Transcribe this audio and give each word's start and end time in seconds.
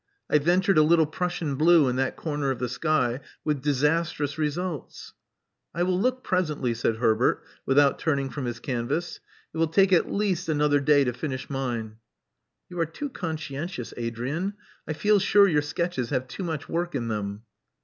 I 0.31 0.39
ventured 0.39 0.79
a 0.79 0.81
little 0.81 1.05
Prussian 1.05 1.53
blue 1.53 1.87
in 1.87 1.95
that 1.97 2.15
corner 2.15 2.49
of 2.49 2.57
the 2.57 2.67
sky, 2.69 3.19
with 3.45 3.61
disastrous 3.61 4.35
results." 4.35 5.13
I 5.75 5.83
will 5.83 5.99
look 6.01 6.23
presently," 6.23 6.73
said 6.73 6.95
Herbert, 6.95 7.43
without 7.67 7.99
turn 7.99 8.17
ing 8.17 8.31
from 8.31 8.45
his 8.45 8.59
canvas. 8.59 9.19
*'It 9.53 9.59
will 9.59 9.67
take 9.67 9.93
at 9.93 10.11
least 10.11 10.49
another 10.49 10.79
day 10.79 11.03
to 11.03 11.13
finish 11.13 11.51
mine." 11.51 11.97
"You 12.69 12.79
are 12.79 12.87
too 12.87 13.09
conscientious, 13.09 13.93
Adrian. 13.95 14.55
I 14.87 14.93
feel 14.93 15.19
sure 15.19 15.47
your 15.47 15.61
sketches 15.61 16.09
have 16.09 16.27
too 16.27 16.43
much 16.43 16.67
work 16.67 16.95
in 16.95 17.07
them." 17.07 17.43